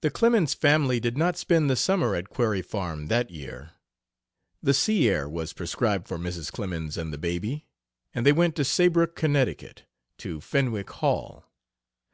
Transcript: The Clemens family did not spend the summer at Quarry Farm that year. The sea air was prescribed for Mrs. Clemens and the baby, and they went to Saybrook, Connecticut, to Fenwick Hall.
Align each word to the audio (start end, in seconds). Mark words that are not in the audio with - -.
The 0.00 0.10
Clemens 0.10 0.54
family 0.54 0.98
did 0.98 1.18
not 1.18 1.36
spend 1.36 1.68
the 1.68 1.76
summer 1.76 2.14
at 2.14 2.30
Quarry 2.30 2.62
Farm 2.62 3.08
that 3.08 3.30
year. 3.30 3.72
The 4.62 4.72
sea 4.72 5.06
air 5.10 5.28
was 5.28 5.52
prescribed 5.52 6.08
for 6.08 6.16
Mrs. 6.16 6.50
Clemens 6.50 6.96
and 6.96 7.12
the 7.12 7.18
baby, 7.18 7.66
and 8.14 8.24
they 8.24 8.32
went 8.32 8.56
to 8.56 8.64
Saybrook, 8.64 9.14
Connecticut, 9.14 9.84
to 10.16 10.40
Fenwick 10.40 10.88
Hall. 10.88 11.44